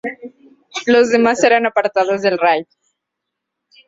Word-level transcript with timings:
Los 0.87 1.11
demás 1.11 1.39
serán 1.39 1.67
apartados 1.67 2.23
del 2.23 2.39
Raid. 2.39 2.65